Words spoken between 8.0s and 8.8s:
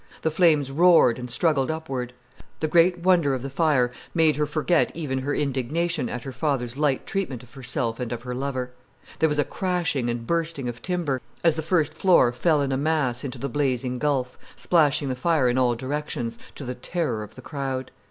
of her lover.